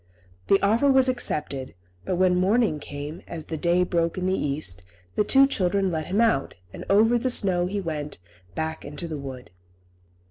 [0.47, 4.81] The offer was accepted, but when morning came, as the day broke in the east,
[5.13, 8.17] the two children let him out, and over the snow he went
[8.55, 9.51] back into the wood.